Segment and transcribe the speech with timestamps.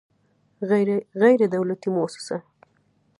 [1.21, 2.37] غیر دولتي موسسه